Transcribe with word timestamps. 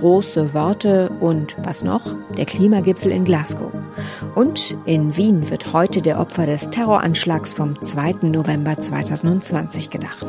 große 0.00 0.54
Worte 0.54 1.10
und 1.20 1.56
was 1.62 1.84
noch? 1.84 2.16
Der 2.38 2.46
Klimagipfel 2.46 3.12
in 3.12 3.24
Glasgow. 3.24 3.70
Und 4.34 4.74
in 4.86 5.14
Wien 5.18 5.50
wird 5.50 5.74
heute 5.74 6.00
der 6.00 6.18
Opfer 6.18 6.46
des 6.46 6.70
Terroranschlags 6.70 7.52
vom 7.52 7.80
2. 7.82 8.14
November 8.22 8.80
2020 8.80 9.90
gedacht. 9.90 10.26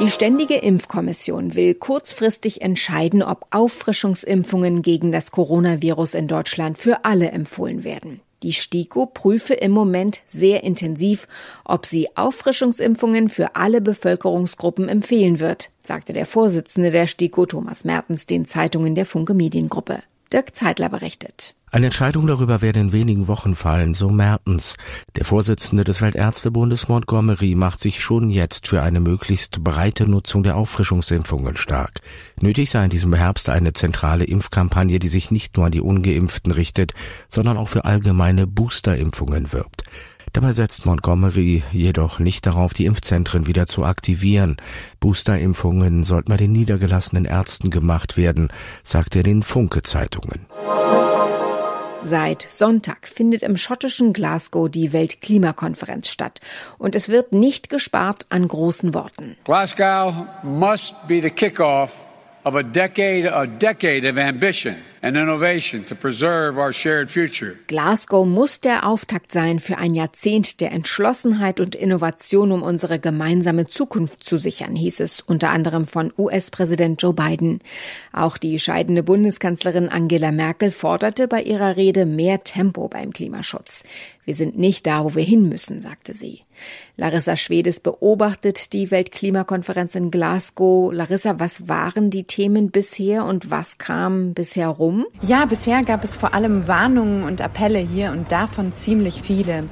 Die 0.00 0.08
Ständige 0.08 0.56
Impfkommission 0.56 1.54
will 1.54 1.74
kurzfristig 1.74 2.62
entscheiden, 2.62 3.22
ob 3.22 3.46
Auffrischungsimpfungen 3.52 4.82
gegen 4.82 5.12
das 5.12 5.30
Coronavirus 5.30 6.14
in 6.14 6.26
Deutschland 6.26 6.76
für 6.76 7.04
alle 7.04 7.30
empfohlen 7.30 7.84
werden. 7.84 8.20
Die 8.42 8.52
STIKO 8.54 9.06
prüfe 9.06 9.54
im 9.54 9.72
Moment 9.72 10.22
sehr 10.26 10.64
intensiv, 10.64 11.28
ob 11.64 11.84
sie 11.84 12.08
Auffrischungsimpfungen 12.16 13.28
für 13.28 13.54
alle 13.54 13.80
Bevölkerungsgruppen 13.80 14.88
empfehlen 14.88 15.40
wird, 15.40 15.70
sagte 15.80 16.14
der 16.14 16.26
Vorsitzende 16.26 16.90
der 16.90 17.06
STIKO 17.06 17.44
Thomas 17.46 17.84
Mertens 17.84 18.26
den 18.26 18.46
Zeitungen 18.46 18.94
der 18.94 19.04
Funke 19.04 19.34
Mediengruppe. 19.34 19.98
Dirk 20.32 20.54
Zeitler 20.54 20.88
berichtet. 20.88 21.54
Eine 21.72 21.86
Entscheidung 21.86 22.26
darüber 22.26 22.62
werde 22.62 22.80
in 22.80 22.90
wenigen 22.90 23.28
Wochen 23.28 23.54
fallen, 23.54 23.94
so 23.94 24.08
Mertens. 24.08 24.74
Der 25.14 25.24
Vorsitzende 25.24 25.84
des 25.84 26.02
Weltärztebundes 26.02 26.88
Montgomery 26.88 27.54
macht 27.54 27.78
sich 27.78 28.02
schon 28.02 28.28
jetzt 28.28 28.66
für 28.66 28.82
eine 28.82 28.98
möglichst 28.98 29.62
breite 29.62 30.10
Nutzung 30.10 30.42
der 30.42 30.56
Auffrischungsimpfungen 30.56 31.56
stark. 31.56 32.00
Nötig 32.40 32.70
sei 32.70 32.82
in 32.82 32.90
diesem 32.90 33.14
Herbst 33.14 33.48
eine 33.48 33.72
zentrale 33.72 34.24
Impfkampagne, 34.24 34.98
die 34.98 35.06
sich 35.06 35.30
nicht 35.30 35.56
nur 35.56 35.66
an 35.66 35.72
die 35.72 35.80
Ungeimpften 35.80 36.50
richtet, 36.50 36.92
sondern 37.28 37.56
auch 37.56 37.68
für 37.68 37.84
allgemeine 37.84 38.48
Boosterimpfungen 38.48 39.52
wirbt. 39.52 39.84
Dabei 40.32 40.52
setzt 40.52 40.86
Montgomery 40.86 41.62
jedoch 41.70 42.18
nicht 42.18 42.46
darauf, 42.46 42.74
die 42.74 42.84
Impfzentren 42.86 43.46
wieder 43.46 43.68
zu 43.68 43.84
aktivieren. 43.84 44.56
Boosterimpfungen 44.98 46.02
sollten 46.02 46.30
bei 46.30 46.36
den 46.36 46.50
niedergelassenen 46.50 47.26
Ärzten 47.26 47.70
gemacht 47.70 48.16
werden, 48.16 48.48
sagt 48.82 49.14
er 49.14 49.22
den 49.22 49.44
Funke-Zeitungen. 49.44 50.46
Seit 52.02 52.42
Sonntag 52.50 53.06
findet 53.06 53.42
im 53.42 53.56
schottischen 53.56 54.12
Glasgow 54.12 54.70
die 54.70 54.92
Weltklimakonferenz 54.92 56.08
statt 56.08 56.40
und 56.78 56.94
es 56.94 57.08
wird 57.08 57.32
nicht 57.32 57.68
gespart 57.68 58.26
an 58.30 58.48
großen 58.48 58.94
Worten. 58.94 59.36
Glasgow 59.44 60.14
must 60.42 60.94
be 61.06 61.20
the 61.20 61.30
kickoff 61.30 62.09
of 62.44 62.54
a 62.54 62.62
decade, 62.62 63.26
a 63.26 63.46
decade 63.46 64.04
of 64.04 64.18
ambition 64.18 64.76
and 65.02 65.16
innovation 65.16 65.84
to 65.84 65.94
preserve 65.94 66.58
our 66.58 66.72
shared 66.72 67.10
future. 67.10 67.56
Glasgow 67.66 68.26
muss 68.26 68.60
der 68.60 68.86
Auftakt 68.86 69.32
sein 69.32 69.60
für 69.60 69.78
ein 69.78 69.94
Jahrzehnt 69.94 70.60
der 70.60 70.72
Entschlossenheit 70.72 71.60
und 71.60 71.74
Innovation, 71.74 72.52
um 72.52 72.62
unsere 72.62 72.98
gemeinsame 72.98 73.66
Zukunft 73.66 74.22
zu 74.24 74.36
sichern, 74.36 74.76
hieß 74.76 75.00
es 75.00 75.20
unter 75.20 75.50
anderem 75.50 75.86
von 75.86 76.12
US-Präsident 76.18 77.02
Joe 77.02 77.14
Biden. 77.14 77.60
Auch 78.12 78.36
die 78.36 78.58
scheidende 78.58 79.02
Bundeskanzlerin 79.02 79.88
Angela 79.88 80.32
Merkel 80.32 80.70
forderte 80.70 81.28
bei 81.28 81.42
ihrer 81.42 81.76
Rede 81.76 82.06
mehr 82.06 82.44
Tempo 82.44 82.88
beim 82.88 83.12
Klimaschutz. 83.12 83.84
Wir 84.24 84.34
sind 84.34 84.58
nicht 84.58 84.86
da, 84.86 85.04
wo 85.04 85.14
wir 85.14 85.24
hin 85.24 85.48
müssen, 85.48 85.82
sagte 85.82 86.12
sie. 86.12 86.40
Larissa 86.96 87.36
Schwedes 87.36 87.80
beobachtet 87.80 88.72
die 88.72 88.90
Weltklimakonferenz 88.90 89.94
in 89.94 90.10
Glasgow. 90.10 90.92
Larissa, 90.92 91.40
was 91.40 91.68
waren 91.68 92.10
die 92.10 92.24
Themen 92.24 92.70
bisher 92.70 93.24
und 93.24 93.50
was 93.50 93.78
kam 93.78 94.34
bisher 94.34 94.68
rum? 94.68 95.06
Ja, 95.22 95.46
bisher 95.46 95.82
gab 95.82 96.04
es 96.04 96.16
vor 96.16 96.34
allem 96.34 96.68
Warnungen 96.68 97.24
und 97.24 97.40
Appelle 97.40 97.78
hier 97.78 98.10
und 98.10 98.30
davon 98.30 98.72
ziemlich 98.72 99.22
viele. 99.22 99.64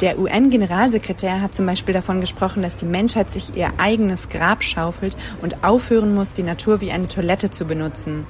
Der 0.00 0.18
UN-Generalsekretär 0.18 1.40
hat 1.40 1.54
zum 1.54 1.66
Beispiel 1.66 1.94
davon 1.94 2.20
gesprochen, 2.20 2.62
dass 2.62 2.76
die 2.76 2.84
Menschheit 2.84 3.30
sich 3.30 3.56
ihr 3.56 3.72
eigenes 3.78 4.28
Grab 4.28 4.62
schaufelt 4.62 5.16
und 5.42 5.64
aufhören 5.64 6.14
muss, 6.14 6.32
die 6.32 6.42
Natur 6.42 6.80
wie 6.80 6.92
eine 6.92 7.08
Toilette 7.08 7.50
zu 7.50 7.64
benutzen. 7.64 8.26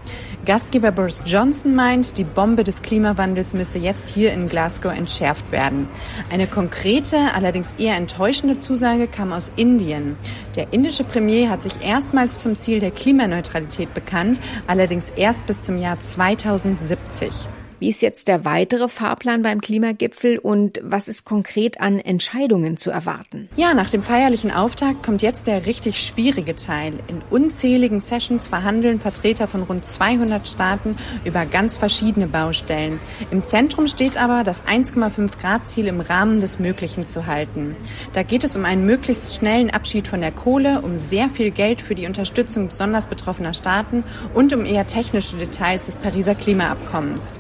Gastgeber 0.47 0.93
Boris 0.93 1.25
Johnson 1.27 1.75
meint, 1.75 2.19
die 2.19 2.23
Bombe 2.23 2.63
des 2.63 2.81
Klimawandels 2.81 3.53
müsse 3.53 3.81
jetzt 3.81 4.09
hier 4.09 4.33
in 4.33 4.47
Glasgow 4.47 4.97
entschärft 4.97 5.51
werden. 5.51 5.89
Eine 6.31 6.47
konkrete, 6.47 7.17
allerdings 7.35 7.75
eher 7.79 7.97
enttäuschende 7.97 8.57
Zusage 8.57 9.09
kam 9.09 9.33
aus 9.33 9.51
Indien. 9.57 10.17
Der 10.55 10.73
indische 10.73 11.03
Premier 11.03 11.51
hat 11.51 11.65
sich 11.65 11.83
erstmals 11.83 12.43
zum 12.43 12.57
Ziel 12.57 12.79
der 12.79 12.93
Klimaneutralität 12.93 13.93
bekannt, 13.93 14.39
allerdings 14.69 15.11
erst 15.11 15.45
bis 15.47 15.63
zum 15.63 15.79
Jahr 15.79 15.99
2070. 15.99 17.49
Wie 17.79 17.91
ist 17.91 18.01
jetzt 18.01 18.29
der 18.29 18.47
weitere 18.47 18.89
Fahrplan 18.89 19.43
beim 19.43 19.61
Klimagipfel 19.61 20.39
und 20.39 20.81
was 20.83 21.09
ist 21.09 21.27
konkret 21.27 21.79
an 21.79 21.99
Entscheidungen 21.99 22.79
zu 22.79 22.91
erwarten? 22.91 23.51
Ja, 23.57 23.75
nach 23.75 23.91
dem 23.91 24.03
feierlichen 24.03 24.51
Auftakt 24.51 25.03
kommt 25.03 25.21
jetzt 25.21 25.47
der 25.47 25.67
richtig 25.67 26.03
schwierige 26.03 26.57
Teil. 26.57 26.95
In 27.09 27.21
unzähligen 27.29 28.01
Sessions 28.01 28.47
verhandeln 28.47 28.99
Vertreter 28.99 29.47
von 29.47 29.63
rund 29.63 29.85
200 29.85 30.49
Staaten 30.49 30.97
über 31.27 31.45
ganz 31.45 31.77
verschiedene 31.77 32.27
Baustellen. 32.29 32.99
Im 33.31 33.45
Zentrum 33.45 33.87
steht 33.87 34.17
aber, 34.17 34.43
das 34.43 34.65
1,5 34.65 35.39
Grad 35.39 35.69
Ziel 35.69 35.87
im 35.87 36.01
Rahmen 36.01 36.41
des 36.41 36.59
Möglichen 36.59 37.07
zu 37.07 37.27
halten. 37.27 37.77
Da 38.15 38.23
geht 38.23 38.45
es 38.45 38.57
um 38.57 38.65
einen 38.65 38.87
möglichst 38.87 39.35
schnellen 39.35 39.69
Abschied 39.69 40.09
von 40.09 40.23
der 40.23 40.33
Kohle, 40.33 40.81
um 40.81 40.97
sehr 40.97 41.29
viel 41.29 41.51
Geld 41.51 41.83
für 41.83 41.95
die 41.95 42.07
Unterstützung 42.07 42.69
besonders 42.69 43.05
betroffener 43.05 43.53
Staaten 43.53 44.03
und 44.33 44.55
um 44.55 44.65
eher 44.65 44.87
technische 44.87 45.37
Details 45.37 45.85
des 45.85 45.97
Pariser 45.97 46.35
Klimaabkommens. 46.35 47.39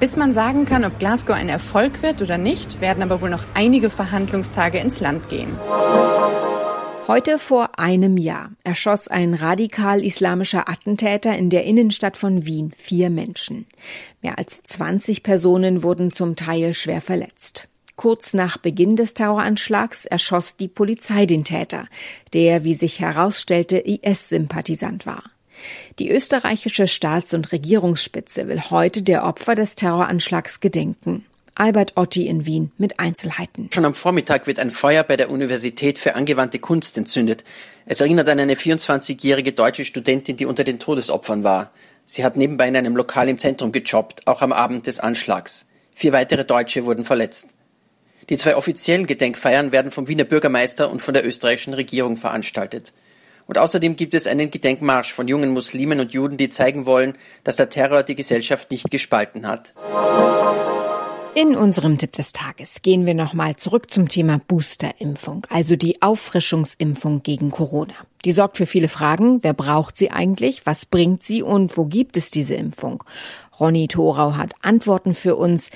Bis 0.00 0.16
man 0.16 0.32
sagen 0.32 0.64
kann, 0.64 0.86
ob 0.86 0.98
Glasgow 0.98 1.36
ein 1.36 1.50
Erfolg 1.50 2.02
wird 2.02 2.22
oder 2.22 2.38
nicht, 2.38 2.80
werden 2.80 3.02
aber 3.02 3.20
wohl 3.20 3.28
noch 3.28 3.44
einige 3.52 3.90
Verhandlungstage 3.90 4.78
ins 4.78 4.98
Land 4.98 5.28
gehen. 5.28 5.60
Heute 7.06 7.38
vor 7.38 7.78
einem 7.78 8.16
Jahr 8.16 8.50
erschoss 8.64 9.08
ein 9.08 9.34
radikal-islamischer 9.34 10.70
Attentäter 10.70 11.36
in 11.36 11.50
der 11.50 11.64
Innenstadt 11.64 12.16
von 12.16 12.46
Wien 12.46 12.72
vier 12.78 13.10
Menschen. 13.10 13.66
Mehr 14.22 14.38
als 14.38 14.62
20 14.62 15.22
Personen 15.22 15.82
wurden 15.82 16.12
zum 16.12 16.34
Teil 16.34 16.72
schwer 16.72 17.02
verletzt. 17.02 17.68
Kurz 17.96 18.32
nach 18.32 18.56
Beginn 18.56 18.96
des 18.96 19.12
Terroranschlags 19.12 20.06
erschoss 20.06 20.56
die 20.56 20.68
Polizei 20.68 21.26
den 21.26 21.44
Täter, 21.44 21.86
der, 22.32 22.64
wie 22.64 22.72
sich 22.72 23.00
herausstellte, 23.00 23.76
IS-Sympathisant 23.76 25.04
war. 25.04 25.24
Die 25.98 26.10
österreichische 26.10 26.86
Staats- 26.86 27.34
und 27.34 27.52
Regierungsspitze 27.52 28.48
will 28.48 28.60
heute 28.70 29.02
der 29.02 29.24
Opfer 29.24 29.54
des 29.54 29.74
Terroranschlags 29.74 30.60
gedenken. 30.60 31.24
Albert 31.54 31.96
Otti 31.96 32.26
in 32.26 32.46
Wien 32.46 32.72
mit 32.78 32.98
Einzelheiten. 33.00 33.68
Schon 33.72 33.84
am 33.84 33.92
Vormittag 33.92 34.46
wird 34.46 34.58
ein 34.58 34.70
Feuer 34.70 35.02
bei 35.02 35.16
der 35.16 35.30
Universität 35.30 35.98
für 35.98 36.14
angewandte 36.14 36.58
Kunst 36.58 36.96
entzündet. 36.96 37.44
Es 37.84 38.00
erinnert 38.00 38.28
an 38.28 38.40
eine 38.40 38.54
24-jährige 38.54 39.52
deutsche 39.52 39.84
Studentin, 39.84 40.36
die 40.36 40.46
unter 40.46 40.64
den 40.64 40.78
Todesopfern 40.78 41.44
war. 41.44 41.70
Sie 42.06 42.24
hat 42.24 42.36
nebenbei 42.36 42.66
in 42.66 42.76
einem 42.76 42.96
Lokal 42.96 43.28
im 43.28 43.38
Zentrum 43.38 43.72
gejobbt, 43.72 44.26
auch 44.26 44.42
am 44.42 44.52
Abend 44.52 44.86
des 44.86 45.00
Anschlags. 45.00 45.66
Vier 45.94 46.12
weitere 46.12 46.44
Deutsche 46.44 46.86
wurden 46.86 47.04
verletzt. 47.04 47.48
Die 48.30 48.36
zwei 48.36 48.56
offiziellen 48.56 49.06
Gedenkfeiern 49.06 49.70
werden 49.70 49.90
vom 49.90 50.08
Wiener 50.08 50.24
Bürgermeister 50.24 50.90
und 50.90 51.02
von 51.02 51.14
der 51.14 51.26
österreichischen 51.26 51.74
Regierung 51.74 52.16
veranstaltet. 52.16 52.92
Und 53.50 53.58
außerdem 53.58 53.96
gibt 53.96 54.14
es 54.14 54.28
einen 54.28 54.52
Gedenkmarsch 54.52 55.12
von 55.12 55.26
jungen 55.26 55.52
Muslimen 55.52 55.98
und 55.98 56.12
Juden, 56.12 56.36
die 56.36 56.50
zeigen 56.50 56.86
wollen, 56.86 57.14
dass 57.42 57.56
der 57.56 57.68
Terror 57.68 58.04
die 58.04 58.14
Gesellschaft 58.14 58.70
nicht 58.70 58.88
gespalten 58.92 59.44
hat. 59.44 59.74
In 61.34 61.56
unserem 61.56 61.98
Tipp 61.98 62.12
des 62.12 62.32
Tages 62.32 62.80
gehen 62.82 63.06
wir 63.06 63.14
nochmal 63.14 63.56
zurück 63.56 63.90
zum 63.90 64.06
Thema 64.06 64.40
Boosterimpfung, 64.46 65.48
also 65.50 65.74
die 65.74 66.00
Auffrischungsimpfung 66.00 67.24
gegen 67.24 67.50
Corona. 67.50 67.94
Die 68.24 68.30
sorgt 68.30 68.56
für 68.56 68.66
viele 68.66 68.86
Fragen. 68.86 69.42
Wer 69.42 69.54
braucht 69.54 69.96
sie 69.96 70.12
eigentlich? 70.12 70.64
Was 70.64 70.86
bringt 70.86 71.24
sie 71.24 71.42
und 71.42 71.76
wo 71.76 71.86
gibt 71.86 72.16
es 72.16 72.30
diese 72.30 72.54
Impfung? 72.54 73.02
Ronny 73.58 73.88
Thorau 73.88 74.36
hat 74.36 74.54
Antworten 74.62 75.12
für 75.12 75.34
uns. 75.34 75.70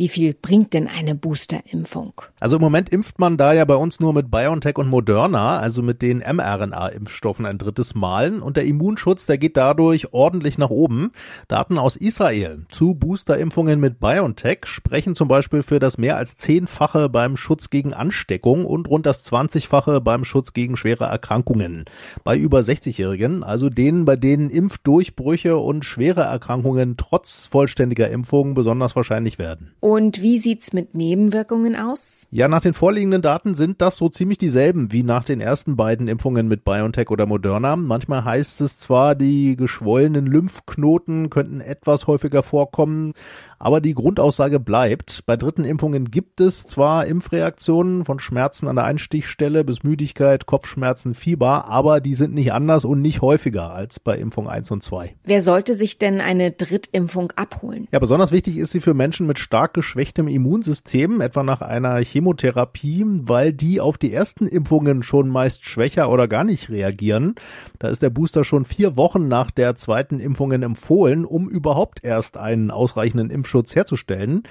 Wie 0.00 0.08
viel 0.08 0.32
bringt 0.32 0.72
denn 0.72 0.88
eine 0.88 1.14
Boosterimpfung? 1.14 2.22
Also 2.40 2.56
im 2.56 2.62
Moment 2.62 2.88
impft 2.88 3.18
man 3.18 3.36
da 3.36 3.52
ja 3.52 3.66
bei 3.66 3.74
uns 3.74 4.00
nur 4.00 4.14
mit 4.14 4.30
BioNTech 4.30 4.78
und 4.78 4.88
Moderna, 4.88 5.58
also 5.58 5.82
mit 5.82 6.00
den 6.00 6.20
mRNA-Impfstoffen 6.20 7.44
ein 7.44 7.58
drittes 7.58 7.94
Mal. 7.94 8.40
Und 8.40 8.56
der 8.56 8.64
Immunschutz, 8.64 9.26
der 9.26 9.36
geht 9.36 9.58
dadurch 9.58 10.14
ordentlich 10.14 10.56
nach 10.56 10.70
oben. 10.70 11.12
Daten 11.48 11.76
aus 11.76 11.96
Israel 11.96 12.64
zu 12.70 12.94
Boosterimpfungen 12.94 13.78
mit 13.78 14.00
BioNTech 14.00 14.60
sprechen 14.64 15.14
zum 15.14 15.28
Beispiel 15.28 15.62
für 15.62 15.80
das 15.80 15.98
mehr 15.98 16.16
als 16.16 16.38
zehnfache 16.38 17.10
beim 17.10 17.36
Schutz 17.36 17.68
gegen 17.68 17.92
Ansteckung 17.92 18.64
und 18.64 18.88
rund 18.88 19.04
das 19.04 19.22
zwanzigfache 19.22 20.00
beim 20.00 20.24
Schutz 20.24 20.54
gegen 20.54 20.78
schwere 20.78 21.04
Erkrankungen. 21.04 21.84
Bei 22.24 22.38
über 22.38 22.60
60-Jährigen, 22.60 23.42
also 23.42 23.68
denen, 23.68 24.06
bei 24.06 24.16
denen 24.16 24.48
Impfdurchbrüche 24.48 25.58
und 25.58 25.84
schwere 25.84 26.22
Erkrankungen 26.22 26.96
trotz 26.96 27.44
vollständiger 27.44 28.08
Impfungen 28.08 28.54
besonders 28.54 28.96
wahrscheinlich 28.96 29.38
werden. 29.38 29.72
Und 29.90 30.22
wie 30.22 30.38
sieht's 30.38 30.72
mit 30.72 30.94
Nebenwirkungen 30.94 31.74
aus? 31.74 32.28
Ja, 32.30 32.46
nach 32.46 32.62
den 32.62 32.74
vorliegenden 32.74 33.22
Daten 33.22 33.56
sind 33.56 33.82
das 33.82 33.96
so 33.96 34.08
ziemlich 34.08 34.38
dieselben 34.38 34.92
wie 34.92 35.02
nach 35.02 35.24
den 35.24 35.40
ersten 35.40 35.74
beiden 35.74 36.06
Impfungen 36.06 36.46
mit 36.46 36.62
BioNTech 36.62 37.10
oder 37.10 37.26
Moderna. 37.26 37.74
Manchmal 37.74 38.24
heißt 38.24 38.60
es 38.60 38.78
zwar, 38.78 39.16
die 39.16 39.56
geschwollenen 39.56 40.26
Lymphknoten 40.26 41.28
könnten 41.28 41.60
etwas 41.60 42.06
häufiger 42.06 42.44
vorkommen, 42.44 43.14
aber 43.60 43.82
die 43.82 43.94
Grundaussage 43.94 44.58
bleibt. 44.58 45.24
Bei 45.26 45.36
dritten 45.36 45.64
Impfungen 45.64 46.10
gibt 46.10 46.40
es 46.40 46.66
zwar 46.66 47.06
Impfreaktionen 47.06 48.06
von 48.06 48.18
Schmerzen 48.18 48.66
an 48.66 48.76
der 48.76 48.86
Einstichstelle 48.86 49.64
bis 49.64 49.84
Müdigkeit, 49.84 50.46
Kopfschmerzen, 50.46 51.14
Fieber, 51.14 51.66
aber 51.66 52.00
die 52.00 52.14
sind 52.14 52.34
nicht 52.34 52.52
anders 52.54 52.86
und 52.86 53.02
nicht 53.02 53.20
häufiger 53.20 53.72
als 53.72 54.00
bei 54.00 54.16
Impfung 54.16 54.48
1 54.48 54.70
und 54.70 54.82
2. 54.82 55.14
Wer 55.24 55.42
sollte 55.42 55.74
sich 55.74 55.98
denn 55.98 56.22
eine 56.22 56.52
Drittimpfung 56.52 57.32
abholen? 57.36 57.86
Ja, 57.92 57.98
besonders 57.98 58.32
wichtig 58.32 58.56
ist 58.56 58.72
sie 58.72 58.80
für 58.80 58.94
Menschen 58.94 59.26
mit 59.26 59.38
stark 59.38 59.74
geschwächtem 59.74 60.26
Immunsystem, 60.26 61.20
etwa 61.20 61.42
nach 61.42 61.60
einer 61.60 61.98
Chemotherapie, 61.98 63.04
weil 63.06 63.52
die 63.52 63.80
auf 63.80 63.98
die 63.98 64.12
ersten 64.12 64.46
Impfungen 64.46 65.02
schon 65.02 65.28
meist 65.28 65.66
schwächer 65.66 66.10
oder 66.10 66.28
gar 66.28 66.44
nicht 66.44 66.70
reagieren. 66.70 67.34
Da 67.78 67.88
ist 67.88 68.02
der 68.02 68.10
Booster 68.10 68.42
schon 68.42 68.64
vier 68.64 68.96
Wochen 68.96 69.28
nach 69.28 69.50
der 69.50 69.76
zweiten 69.76 70.18
Impfungen 70.18 70.62
empfohlen, 70.62 71.26
um 71.26 71.50
überhaupt 71.50 72.02
erst 72.02 72.38
einen 72.38 72.70
ausreichenden 72.70 73.28
Impfschutz 73.28 73.49
Impfschutz 73.50 73.74
herzustellen. 73.74 74.44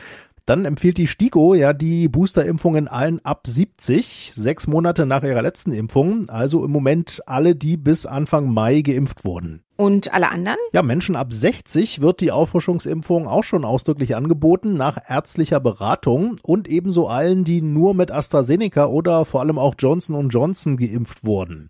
Dann 0.45 0.65
empfiehlt 0.65 0.97
die 0.97 1.07
STIKO 1.07 1.53
ja 1.53 1.73
die 1.73 2.09
Boosterimpfungen 2.09 2.87
allen 2.87 3.23
ab 3.23 3.45
70, 3.45 4.31
sechs 4.33 4.67
Monate 4.67 5.05
nach 5.05 5.23
ihrer 5.23 5.41
letzten 5.41 5.71
Impfung. 5.71 6.27
Also 6.29 6.65
im 6.65 6.71
Moment 6.71 7.21
alle, 7.27 7.55
die 7.55 7.77
bis 7.77 8.05
Anfang 8.05 8.51
Mai 8.51 8.81
geimpft 8.81 9.23
wurden. 9.25 9.63
Und 9.79 10.13
alle 10.13 10.29
anderen? 10.29 10.57
Ja, 10.73 10.83
Menschen 10.83 11.15
ab 11.15 11.31
60 11.31 12.01
wird 12.01 12.19
die 12.19 12.33
Auffrischungsimpfung 12.33 13.29
auch 13.29 13.45
schon 13.45 13.63
ausdrücklich 13.63 14.13
angeboten 14.13 14.73
nach 14.73 14.97
ärztlicher 15.07 15.61
Beratung 15.61 16.35
und 16.41 16.67
ebenso 16.67 17.07
allen, 17.07 17.45
die 17.45 17.61
nur 17.61 17.93
mit 17.93 18.11
AstraZeneca 18.11 18.87
oder 18.87 19.23
vor 19.23 19.39
allem 19.39 19.57
auch 19.57 19.75
Johnson 19.79 20.27
Johnson 20.27 20.75
geimpft 20.75 21.23
wurden. 21.23 21.69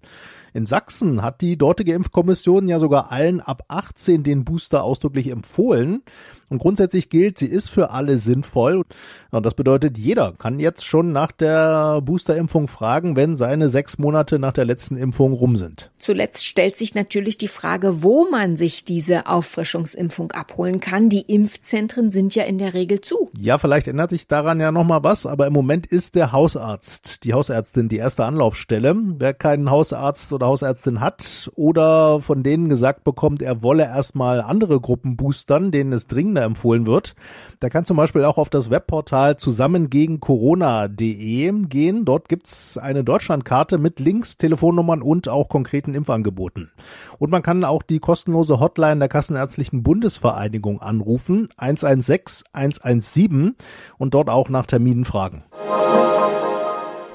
In 0.53 0.65
Sachsen 0.65 1.21
hat 1.21 1.41
die 1.41 1.57
dortige 1.57 1.93
Impfkommission 1.93 2.67
ja 2.67 2.79
sogar 2.79 3.11
allen 3.11 3.39
ab 3.39 3.63
18 3.67 4.23
den 4.23 4.45
Booster 4.45 4.83
ausdrücklich 4.83 5.29
empfohlen. 5.29 6.01
Und 6.49 6.57
grundsätzlich 6.57 7.09
gilt, 7.09 7.37
sie 7.37 7.45
ist 7.45 7.69
für 7.69 7.91
alle 7.91 8.17
sinnvoll. 8.17 8.83
Und 9.29 9.45
das 9.45 9.53
bedeutet, 9.53 9.99
jeder 9.99 10.33
kann 10.33 10.59
jetzt 10.59 10.83
schon 10.83 11.11
nach 11.11 11.31
der 11.31 12.01
Boosterimpfung 12.01 12.67
fragen, 12.67 13.15
wenn 13.15 13.35
seine 13.35 13.69
sechs 13.69 13.99
Monate 13.99 14.39
nach 14.39 14.53
der 14.53 14.65
letzten 14.65 14.97
Impfung 14.97 15.33
rum 15.33 15.55
sind. 15.57 15.91
Zuletzt 15.99 16.47
stellt 16.47 16.77
sich 16.77 16.95
natürlich 16.95 17.37
die 17.37 17.47
Frage, 17.47 17.98
wo 18.03 18.27
man 18.29 18.57
sich 18.57 18.85
diese 18.85 19.27
Auffrischungsimpfung 19.27 20.31
abholen 20.31 20.79
kann. 20.79 21.09
Die 21.09 21.21
Impfzentren 21.21 22.09
sind 22.09 22.35
ja 22.35 22.43
in 22.43 22.57
der 22.57 22.73
Regel 22.73 23.01
zu. 23.01 23.29
Ja, 23.37 23.57
vielleicht 23.57 23.87
ändert 23.87 24.09
sich 24.09 24.27
daran 24.27 24.59
ja 24.59 24.71
nochmal 24.71 25.03
was, 25.03 25.25
aber 25.25 25.47
im 25.47 25.53
Moment 25.53 25.87
ist 25.87 26.15
der 26.15 26.31
Hausarzt, 26.31 27.23
die 27.23 27.33
Hausärztin 27.33 27.89
die 27.89 27.97
erste 27.97 28.25
Anlaufstelle. 28.25 28.95
Wer 29.17 29.33
keinen 29.33 29.69
Hausarzt 29.69 30.33
oder 30.33 30.47
Hausärztin 30.47 30.99
hat 30.99 31.51
oder 31.55 32.21
von 32.21 32.43
denen 32.43 32.69
gesagt 32.69 33.03
bekommt, 33.03 33.41
er 33.41 33.61
wolle 33.61 33.83
erstmal 33.83 34.41
andere 34.41 34.79
Gruppen 34.79 35.17
boostern, 35.17 35.71
denen 35.71 35.93
es 35.93 36.07
dringender 36.07 36.43
empfohlen 36.43 36.87
wird, 36.87 37.15
der 37.61 37.69
kann 37.69 37.85
zum 37.85 37.97
Beispiel 37.97 38.25
auch 38.25 38.37
auf 38.37 38.49
das 38.49 38.69
Webportal 38.69 39.37
zusammengegencorona.de 39.37 41.49
gehen. 41.69 42.05
Dort 42.05 42.29
gibt's 42.29 42.77
eine 42.77 43.03
Deutschlandkarte 43.03 43.77
mit 43.77 43.99
Links, 43.99 44.37
Telefonnummern 44.37 45.01
und 45.01 45.29
auch 45.29 45.49
konkreten 45.49 45.93
Impfangeboten. 45.93 46.71
Und 47.17 47.31
man 47.31 47.41
kann 47.41 47.63
auch 47.63 47.83
die 47.89 47.99
kostenlose 47.99 48.59
Hotline 48.59 48.99
der 48.99 49.09
Kassenärztlichen 49.09 49.83
Bundesvereinigung 49.83 50.81
anrufen, 50.81 51.49
116 51.57 52.47
117 52.53 53.55
und 53.97 54.13
dort 54.13 54.29
auch 54.29 54.49
nach 54.49 54.65
Terminen 54.65 55.05
fragen. 55.05 55.43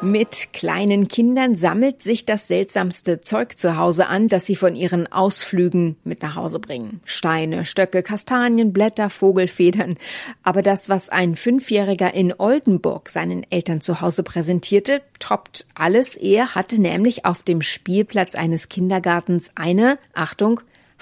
Mit 0.05 0.53
kleinen 0.53 1.09
Kindern 1.09 1.57
sammelt 1.57 2.03
sich 2.03 2.27
das 2.27 2.47
seltsamste 2.47 3.23
Zeug 3.23 3.57
zu 3.57 3.79
Hause 3.79 4.07
an, 4.07 4.29
das 4.29 4.45
sie 4.45 4.55
von 4.55 4.77
ihren 4.77 5.11
Ausflügen 5.11 5.97
mit 6.05 6.21
nach 6.21 6.37
Hause 6.37 6.61
bringen. 6.61 7.01
Steine, 7.07 7.65
Stöcke, 7.65 8.03
Kastanien, 8.03 8.75
Blätter, 8.75 9.09
Vogelfedern. 9.09 9.97
Aber 10.43 10.61
das, 10.61 10.91
was 10.91 11.09
ein 11.09 11.37
Fünfjähriger 11.37 12.13
in 12.13 12.35
Oldenburg 12.37 13.09
seinen 13.09 13.47
Eltern 13.49 13.81
zu 13.81 14.03
Hause 14.03 14.25
präsentierte, 14.25 15.01
toppt 15.21 15.67
alles. 15.75 16.17
Er 16.17 16.55
hatte 16.55 16.83
nämlich 16.83 17.25
auf 17.25 17.43
dem 17.43 17.63
Spielplatz 17.63 18.35
eines 18.35 18.69
Kindergartens 18.69 19.53
eine, 19.55 19.99
Achtung, 20.13 20.61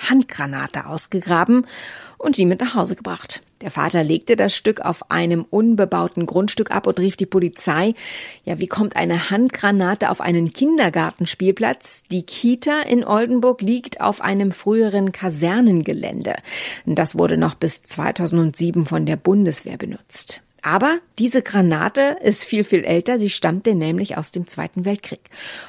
Handgranate 0.09 0.87
ausgegraben 0.87 1.67
und 2.19 2.37
die 2.37 2.47
mit 2.47 2.61
nach 2.61 2.75
Hause 2.75 2.95
gebracht. 2.95 3.43
Der 3.63 3.71
Vater 3.71 4.03
legte 4.03 4.35
das 4.35 4.55
Stück 4.55 4.81
auf 4.81 5.11
einem 5.11 5.45
unbebauten 5.49 6.27
Grundstück 6.27 6.71
ab 6.73 6.87
und 6.87 6.99
rief 6.99 7.17
die 7.17 7.27
Polizei. 7.27 7.95
Ja, 8.45 8.59
wie 8.59 8.67
kommt 8.67 8.97
eine 8.97 9.31
Handgranate 9.31 10.11
auf 10.11 10.21
einen 10.21 10.53
Kindergartenspielplatz? 10.53 12.03
Die 12.11 12.25
Kita 12.25 12.81
in 12.81 13.05
Oldenburg 13.05 13.61
liegt 13.61 14.01
auf 14.01 14.21
einem 14.21 14.51
früheren 14.51 15.13
Kasernengelände. 15.13 16.35
Das 16.87 17.17
wurde 17.17 17.37
noch 17.37 17.55
bis 17.55 17.83
2007 17.85 18.87
von 18.87 19.07
der 19.07 19.17
Bundeswehr 19.17 19.79
benutzt. 19.79 20.43
Aber 20.62 20.99
diese 21.19 21.42
Granate 21.42 22.19
ist 22.23 22.45
viel, 22.45 22.62
viel 22.62 22.85
älter. 22.85 23.19
Sie 23.19 23.31
stammte 23.31 23.75
nämlich 23.75 24.16
aus 24.16 24.31
dem 24.31 24.47
Zweiten 24.47 24.85
Weltkrieg. 24.85 25.28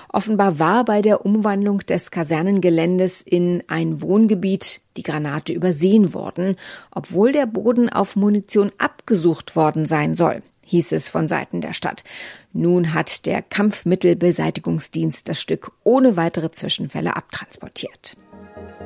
Offenbar 0.09 0.59
war 0.59 0.85
bei 0.85 1.01
der 1.01 1.25
Umwandlung 1.25 1.79
des 1.79 2.11
Kasernengeländes 2.11 3.21
in 3.23 3.63
ein 3.67 4.01
Wohngebiet 4.01 4.81
die 4.95 5.03
Granate 5.03 5.51
übersehen 5.51 6.13
worden, 6.13 6.55
obwohl 6.91 7.31
der 7.31 7.47
Boden 7.47 7.89
auf 7.89 8.15
Munition 8.15 8.71
abgesucht 8.77 9.55
worden 9.55 9.85
sein 9.85 10.13
soll 10.13 10.43
hieß 10.65 10.93
es 10.93 11.09
von 11.09 11.27
Seiten 11.27 11.61
der 11.61 11.73
Stadt. 11.73 12.03
Nun 12.51 12.93
hat 12.93 13.25
der 13.25 13.41
Kampfmittelbeseitigungsdienst 13.41 15.27
das 15.27 15.39
Stück 15.39 15.71
ohne 15.83 16.15
weitere 16.15 16.51
Zwischenfälle 16.51 17.15
abtransportiert. 17.15 18.15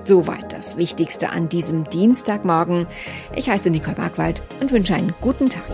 Soweit 0.07 0.53
das 0.53 0.77
Wichtigste 0.77 1.31
an 1.31 1.49
diesem 1.49 1.83
Dienstagmorgen. 1.89 2.87
Ich 3.35 3.49
heiße 3.49 3.69
Nicole 3.69 3.97
Markwald 3.97 4.41
und 4.61 4.71
wünsche 4.71 4.95
einen 4.95 5.13
guten 5.19 5.49
Tag. 5.49 5.65